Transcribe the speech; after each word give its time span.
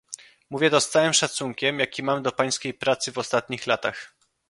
Mówię 0.49 0.69
to 0.69 0.81
z 0.81 0.89
całym 0.89 1.13
szacunkiem, 1.13 1.79
jaki 1.79 2.03
mam 2.03 2.21
dla 2.23 2.31
pańskiej 2.31 2.73
pracy 2.73 3.11
w 3.11 3.17
ostatnich 3.17 3.67
latach 3.67 4.13